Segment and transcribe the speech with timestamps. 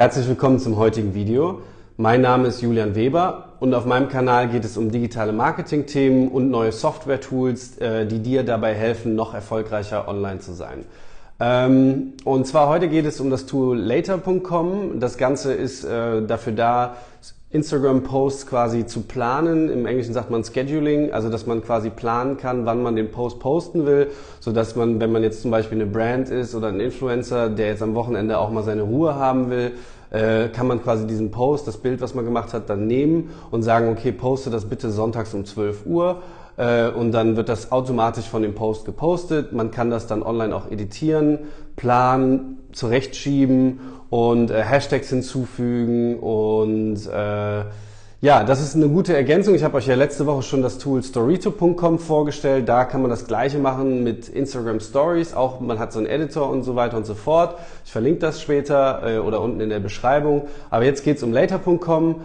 [0.00, 1.62] Herzlich willkommen zum heutigen Video.
[1.98, 6.50] Mein Name ist Julian Weber und auf meinem Kanal geht es um digitale Marketing-Themen und
[6.50, 10.84] neue Software-Tools, äh, die dir dabei helfen, noch erfolgreicher online zu sein.
[11.38, 14.98] Ähm, und zwar heute geht es um das Tool later.com.
[14.98, 16.96] Das Ganze ist äh, dafür da,
[17.54, 19.70] Instagram-Posts quasi zu planen.
[19.70, 23.38] Im Englischen sagt man Scheduling, also dass man quasi planen kann, wann man den Post
[23.38, 24.08] posten will,
[24.40, 27.68] so dass man, wenn man jetzt zum Beispiel eine Brand ist oder ein Influencer, der
[27.68, 29.72] jetzt am Wochenende auch mal seine Ruhe haben will,
[30.10, 33.62] äh, kann man quasi diesen Post, das Bild, was man gemacht hat, dann nehmen und
[33.62, 36.22] sagen, okay, poste das bitte sonntags um 12 Uhr
[36.56, 39.52] äh, und dann wird das automatisch von dem Post gepostet.
[39.52, 41.38] Man kann das dann online auch editieren,
[41.76, 43.78] planen, zurechtschieben
[44.14, 47.64] und äh, Hashtags hinzufügen und äh,
[48.20, 49.56] ja, das ist eine gute Ergänzung.
[49.56, 52.68] Ich habe euch ja letzte Woche schon das Tool Storyto.com vorgestellt.
[52.68, 55.34] Da kann man das gleiche machen mit Instagram Stories.
[55.34, 57.58] Auch man hat so einen Editor und so weiter und so fort.
[57.84, 60.46] Ich verlinke das später äh, oder unten in der Beschreibung.
[60.70, 62.20] Aber jetzt geht's um later.com.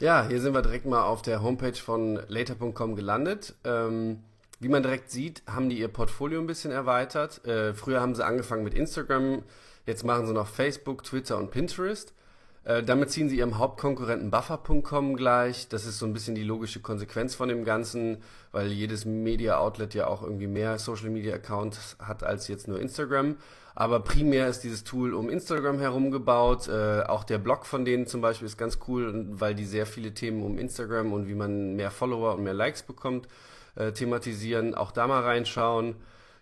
[0.00, 3.54] Ja, hier sind wir direkt mal auf der Homepage von later.com gelandet.
[3.64, 4.18] Ähm,
[4.60, 7.44] wie man direkt sieht, haben die ihr Portfolio ein bisschen erweitert.
[7.46, 9.42] Äh, früher haben sie angefangen mit Instagram,
[9.86, 12.12] jetzt machen sie noch Facebook, Twitter und Pinterest.
[12.64, 15.68] Äh, damit ziehen sie ihrem Hauptkonkurrenten Buffer.com gleich.
[15.68, 18.18] Das ist so ein bisschen die logische Konsequenz von dem Ganzen,
[18.50, 23.36] weil jedes Media-Outlet ja auch irgendwie mehr Social-Media-Accounts hat als jetzt nur Instagram.
[23.76, 26.66] Aber primär ist dieses Tool um Instagram herum gebaut.
[26.66, 30.12] Äh, auch der Blog von denen zum Beispiel ist ganz cool, weil die sehr viele
[30.14, 33.28] Themen um Instagram und wie man mehr Follower und mehr Likes bekommt
[33.78, 34.74] äh, thematisieren.
[34.74, 35.94] Auch da mal reinschauen.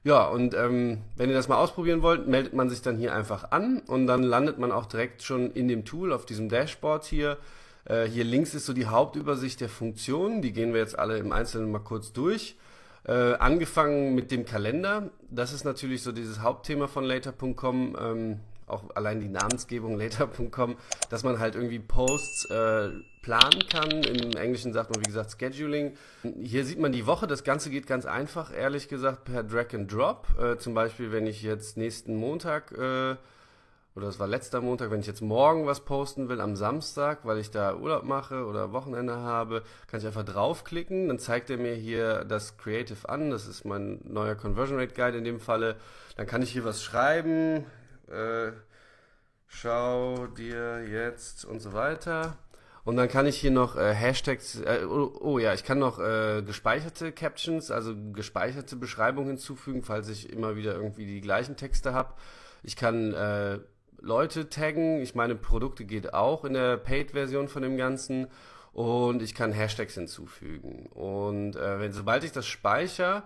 [0.05, 3.51] Ja, und ähm, wenn ihr das mal ausprobieren wollt, meldet man sich dann hier einfach
[3.51, 7.39] an und dann landet man auch direkt schon in dem Tool auf diesem Dashboard hier.
[7.85, 10.43] Äh, hier links ist so die Hauptübersicht der Funktionen.
[10.43, 12.57] Die gehen wir jetzt alle im Einzelnen mal kurz durch.
[13.05, 15.11] Äh, angefangen mit dem Kalender.
[15.31, 17.97] Das ist natürlich so dieses Hauptthema von later.com.
[18.01, 20.77] Ähm, auch allein die Namensgebung later.com,
[21.11, 22.91] dass man halt irgendwie Posts äh,
[23.23, 23.91] planen kann.
[23.91, 25.97] Im Englischen sagt man, wie gesagt, Scheduling.
[26.41, 27.27] Hier sieht man die Woche.
[27.27, 30.27] Das Ganze geht ganz einfach, ehrlich gesagt, per Drag and Drop.
[30.41, 33.17] Äh, zum Beispiel, wenn ich jetzt nächsten Montag äh,
[33.97, 37.39] oder es war letzter Montag, wenn ich jetzt morgen was posten will am Samstag, weil
[37.39, 41.75] ich da Urlaub mache oder Wochenende habe, kann ich einfach draufklicken, dann zeigt er mir
[41.75, 45.77] hier das Creative an, das ist mein neuer Conversion Rate Guide in dem Falle.
[46.17, 47.65] Dann kann ich hier was schreiben,
[48.09, 48.53] äh,
[49.47, 52.37] schau dir jetzt und so weiter.
[52.85, 55.99] Und dann kann ich hier noch äh, Hashtags, äh, oh, oh, ja, ich kann noch
[55.99, 61.95] äh, gespeicherte Captions, also gespeicherte Beschreibungen hinzufügen, falls ich immer wieder irgendwie die gleichen Texte
[61.95, 62.15] habe.
[62.63, 63.59] Ich kann äh,
[64.01, 65.01] Leute taggen.
[65.01, 68.29] Ich meine, Produkte geht auch in der Paid-Version von dem Ganzen.
[68.73, 70.87] Und ich kann Hashtags hinzufügen.
[70.93, 73.23] Und äh, wenn, sobald ich das speichere,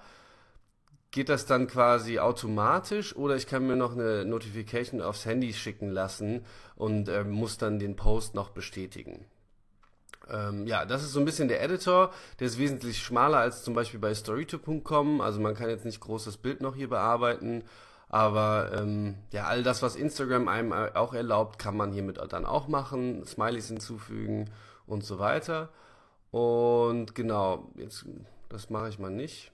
[1.10, 5.90] geht das dann quasi automatisch oder ich kann mir noch eine Notification aufs Handy schicken
[5.90, 6.44] lassen
[6.76, 9.24] und äh, muss dann den Post noch bestätigen.
[10.30, 12.12] Ähm, ja, das ist so ein bisschen der Editor.
[12.38, 15.20] Der ist wesentlich schmaler als zum Beispiel bei Storyto.com.
[15.20, 17.64] Also man kann jetzt nicht großes Bild noch hier bearbeiten.
[18.08, 22.68] Aber ähm, ja, all das, was Instagram einem auch erlaubt, kann man hiermit dann auch
[22.68, 23.24] machen.
[23.24, 24.50] Smileys hinzufügen
[24.86, 25.70] und so weiter.
[26.30, 28.04] Und genau, jetzt
[28.48, 29.52] das mache ich mal nicht.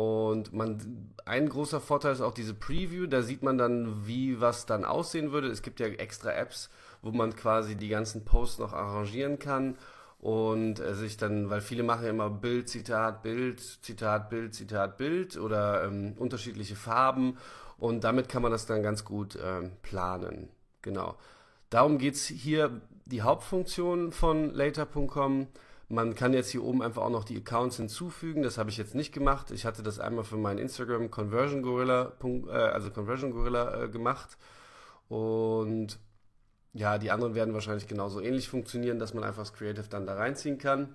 [0.00, 3.06] Und man, ein großer Vorteil ist auch diese Preview.
[3.06, 5.48] Da sieht man dann, wie was dann aussehen würde.
[5.48, 6.70] Es gibt ja extra Apps,
[7.02, 9.76] wo man quasi die ganzen Posts noch arrangieren kann
[10.18, 14.96] und äh, sich dann, weil viele machen ja immer Bild, Zitat, Bild, Zitat, Bild, Zitat,
[14.96, 17.36] Bild oder ähm, unterschiedliche Farben
[17.76, 20.48] und damit kann man das dann ganz gut ähm, planen.
[20.80, 21.16] Genau.
[21.68, 25.48] Darum geht's hier die Hauptfunktion von later.com.
[25.92, 28.42] Man kann jetzt hier oben einfach auch noch die Accounts hinzufügen.
[28.42, 29.50] Das habe ich jetzt nicht gemacht.
[29.50, 34.38] Ich hatte das einmal für meinen Instagram Conversion Gorilla, äh, also Conversion Gorilla äh, gemacht.
[35.08, 35.98] Und
[36.74, 40.14] ja, die anderen werden wahrscheinlich genauso ähnlich funktionieren, dass man einfach das Creative dann da
[40.14, 40.94] reinziehen kann.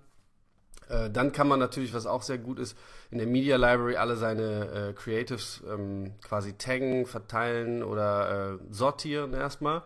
[0.88, 2.78] Äh, dann kann man natürlich, was auch sehr gut ist,
[3.12, 9.34] in der Media Library alle seine äh, Creatives ähm, quasi taggen, verteilen oder äh, sortieren
[9.34, 9.84] erstmal.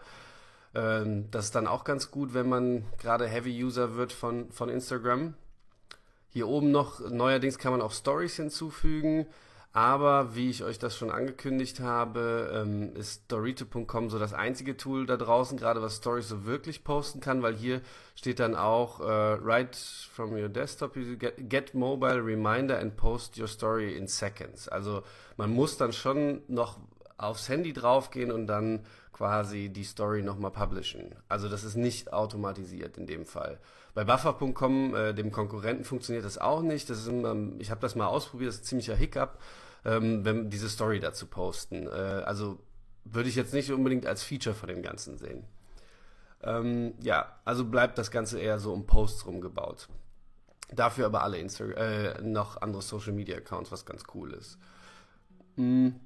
[0.79, 4.69] Ähm, das ist dann auch ganz gut, wenn man gerade Heavy User wird von, von
[4.69, 5.33] Instagram.
[6.29, 9.27] Hier oben noch, neuerdings kann man auch Stories hinzufügen.
[9.71, 15.05] Aber wie ich euch das schon angekündigt habe, ähm, ist Dorito.com so das einzige Tool
[15.05, 17.81] da draußen, gerade was Stories so wirklich posten kann, weil hier
[18.15, 23.47] steht dann auch äh, right from your desktop, get, get mobile reminder and post your
[23.47, 24.67] story in seconds.
[24.67, 25.03] Also
[25.37, 26.79] man muss dann schon noch
[27.19, 31.13] aufs Handy draufgehen und dann quasi die Story nochmal publishen.
[31.27, 33.59] Also das ist nicht automatisiert in dem Fall.
[33.93, 36.89] Bei Buffer.com, äh, dem Konkurrenten, funktioniert das auch nicht.
[36.89, 39.39] Das ist immer, ich habe das mal ausprobiert, das ist ein ziemlicher Hiccup,
[39.83, 41.87] ähm, wenn diese Story dazu posten.
[41.87, 42.59] Äh, also
[43.03, 45.43] würde ich jetzt nicht unbedingt als Feature von dem Ganzen sehen.
[46.41, 49.89] Ähm, ja, also bleibt das Ganze eher so um Posts rumgebaut.
[50.71, 54.57] Dafür aber alle Insta äh, noch andere Social Media Accounts, was ganz cool ist.
[55.57, 55.99] Mhm.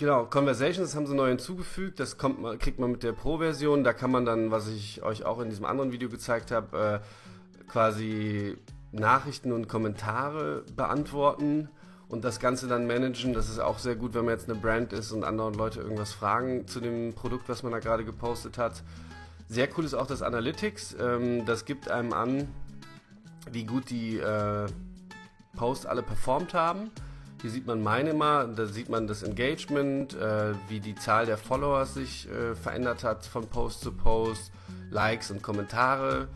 [0.00, 2.00] Genau, Conversations haben sie neu hinzugefügt.
[2.00, 3.84] Das kommt, kriegt man mit der Pro-Version.
[3.84, 7.68] Da kann man dann, was ich euch auch in diesem anderen Video gezeigt habe, äh,
[7.68, 8.56] quasi
[8.92, 11.68] Nachrichten und Kommentare beantworten
[12.08, 13.34] und das Ganze dann managen.
[13.34, 16.14] Das ist auch sehr gut, wenn man jetzt eine Brand ist und andere Leute irgendwas
[16.14, 18.82] fragen zu dem Produkt, was man da gerade gepostet hat.
[19.48, 20.96] Sehr cool ist auch das Analytics.
[20.98, 22.48] Ähm, das gibt einem an,
[23.52, 24.66] wie gut die äh,
[25.56, 26.90] Posts alle performt haben.
[27.40, 31.38] Hier sieht man meine mal, da sieht man das Engagement, äh, wie die Zahl der
[31.38, 34.52] Follower sich äh, verändert hat von Post zu Post,
[34.90, 36.28] Likes und Kommentare.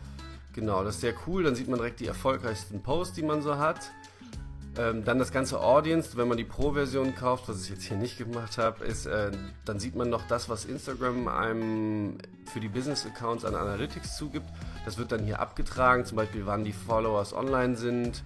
[0.53, 1.43] Genau, das ist sehr cool.
[1.43, 3.91] Dann sieht man direkt die erfolgreichsten Posts, die man so hat.
[4.77, 8.17] Ähm, dann das ganze Audience, wenn man die Pro-Version kauft, was ich jetzt hier nicht
[8.17, 9.31] gemacht habe, ist, äh,
[9.63, 12.17] dann sieht man noch das, was Instagram einem
[12.51, 14.47] für die Business-Accounts an Analytics zugibt.
[14.83, 18.23] Das wird dann hier abgetragen, zum Beispiel wann die Followers online sind,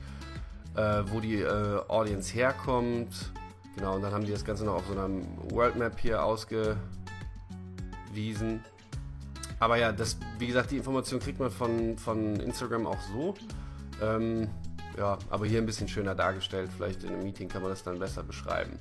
[0.79, 3.33] äh, wo die äh, Audience herkommt.
[3.75, 5.09] Genau, und dann haben die das Ganze noch auf so einer
[5.51, 6.79] World Map hier ausgewiesen.
[9.59, 13.35] Aber ja, das, wie gesagt, die Information kriegt man von, von Instagram auch so.
[14.01, 14.47] Ähm,
[14.97, 16.69] ja, aber hier ein bisschen schöner dargestellt.
[16.75, 18.79] Vielleicht in einem Meeting kann man das dann besser beschreiben.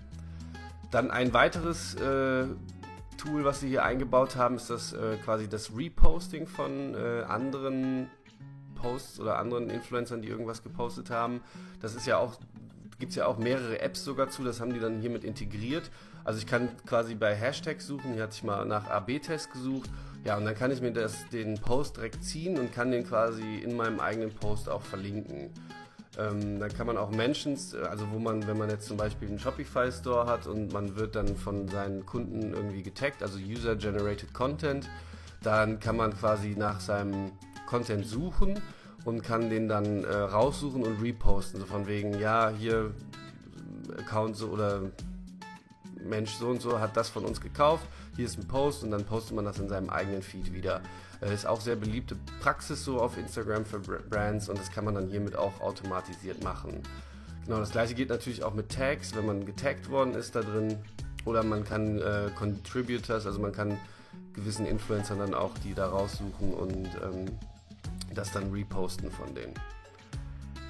[0.92, 2.46] Dann ein weiteres äh,
[3.16, 8.08] Tool, was sie hier eingebaut haben, ist das äh, quasi das Reposting von äh, anderen
[8.80, 11.40] Posts oder anderen Influencern, die irgendwas gepostet haben.
[11.80, 12.36] Das ist ja auch,
[12.98, 15.90] gibt es ja auch mehrere Apps sogar zu, das haben die dann hiermit integriert.
[16.24, 19.90] Also ich kann quasi bei Hashtags suchen, hier hatte ich mal nach AB-Test gesucht,
[20.24, 23.58] ja, und dann kann ich mir das, den Post direkt ziehen und kann den quasi
[23.58, 25.50] in meinem eigenen Post auch verlinken.
[26.18, 29.38] Ähm, dann kann man auch Mentions, also wo man, wenn man jetzt zum Beispiel einen
[29.38, 34.34] Shopify Store hat und man wird dann von seinen Kunden irgendwie getaggt, also User Generated
[34.34, 34.88] Content,
[35.42, 37.30] dann kann man quasi nach seinem
[37.68, 38.60] Content suchen
[39.04, 41.60] und kann den dann äh, raussuchen und reposten.
[41.60, 42.94] So von wegen, ja, hier
[43.98, 44.82] Account so oder
[46.02, 47.86] Mensch so und so hat das von uns gekauft,
[48.16, 50.80] hier ist ein Post und dann postet man das in seinem eigenen Feed wieder.
[51.20, 54.94] Äh, ist auch sehr beliebte Praxis so auf Instagram für Brands und das kann man
[54.94, 56.82] dann hiermit auch automatisiert machen.
[57.44, 60.78] Genau, das gleiche geht natürlich auch mit Tags, wenn man getaggt worden ist da drin.
[61.24, 63.76] Oder man kann äh, Contributors, also man kann
[64.34, 67.26] gewissen Influencern dann auch die da raussuchen und ähm,
[68.18, 69.54] das dann reposten von denen.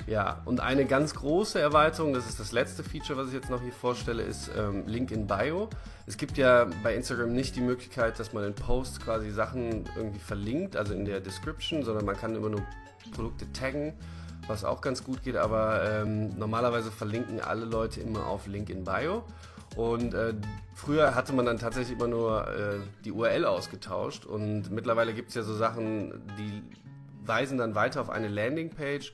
[0.07, 3.61] Ja, und eine ganz große Erweiterung, das ist das letzte Feature, was ich jetzt noch
[3.61, 5.69] hier vorstelle, ist ähm, Link in Bio.
[6.07, 10.19] Es gibt ja bei Instagram nicht die Möglichkeit, dass man in Posts quasi Sachen irgendwie
[10.19, 12.63] verlinkt, also in der Description, sondern man kann immer nur
[13.13, 13.93] Produkte taggen,
[14.47, 18.85] was auch ganz gut geht, aber ähm, normalerweise verlinken alle Leute immer auf Link in
[18.85, 19.25] Bio.
[19.77, 20.33] Und äh,
[20.75, 25.35] früher hatte man dann tatsächlich immer nur äh, die URL ausgetauscht und mittlerweile gibt es
[25.35, 26.63] ja so Sachen, die
[27.29, 29.13] weisen dann weiter auf eine Landingpage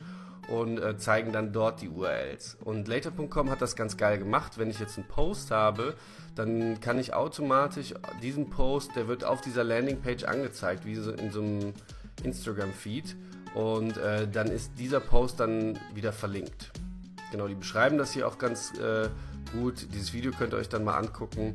[0.49, 2.57] und äh, zeigen dann dort die URLs.
[2.65, 4.59] Und later.com hat das ganz geil gemacht.
[4.59, 5.95] Wenn ich jetzt einen Post habe,
[6.35, 11.31] dann kann ich automatisch diesen Post, der wird auf dieser Landingpage angezeigt, wie so in
[11.31, 11.75] so einem
[12.23, 13.17] Instagram-Feed.
[13.55, 16.73] Und äh, dann ist dieser Post dann wieder verlinkt.
[17.31, 19.09] Genau, die beschreiben das hier auch ganz äh,
[19.53, 19.89] gut.
[19.93, 21.55] Dieses Video könnt ihr euch dann mal angucken.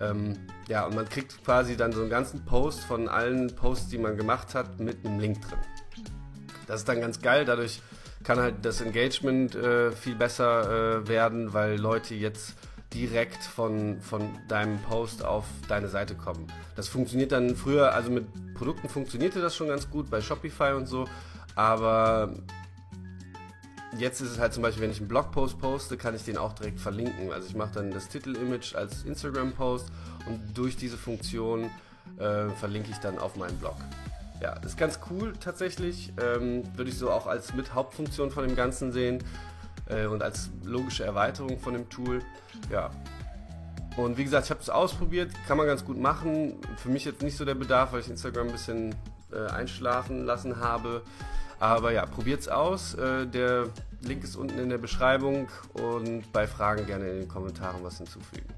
[0.00, 0.38] Ähm,
[0.68, 4.16] ja, und man kriegt quasi dann so einen ganzen Post von allen Posts, die man
[4.16, 5.58] gemacht hat, mit einem Link drin.
[6.72, 7.44] Das ist dann ganz geil.
[7.44, 7.82] Dadurch
[8.24, 12.54] kann halt das Engagement äh, viel besser äh, werden, weil Leute jetzt
[12.94, 16.46] direkt von, von deinem Post auf deine Seite kommen.
[16.74, 20.86] Das funktioniert dann früher, also mit Produkten funktionierte das schon ganz gut bei Shopify und
[20.86, 21.06] so,
[21.56, 22.32] aber
[23.98, 26.54] jetzt ist es halt zum Beispiel, wenn ich einen Blogpost poste, kann ich den auch
[26.54, 27.34] direkt verlinken.
[27.34, 29.88] Also ich mache dann das Titelimage als Instagram-Post
[30.24, 31.64] und durch diese Funktion
[32.18, 33.76] äh, verlinke ich dann auf meinen Blog.
[34.42, 36.12] Ja, ist ganz cool tatsächlich.
[36.20, 39.22] Ähm, Würde ich so auch als mit Hauptfunktion von dem Ganzen sehen
[39.88, 42.22] äh, und als logische Erweiterung von dem Tool.
[42.68, 42.90] Ja.
[43.96, 46.56] Und wie gesagt, ich habe es ausprobiert, kann man ganz gut machen.
[46.76, 48.94] Für mich jetzt nicht so der Bedarf, weil ich Instagram ein bisschen
[49.32, 51.02] äh, einschlafen lassen habe.
[51.60, 52.94] Aber ja, probiert's aus.
[52.94, 53.68] Äh, der
[54.00, 58.48] Link ist unten in der Beschreibung und bei Fragen gerne in den Kommentaren was hinzufügen.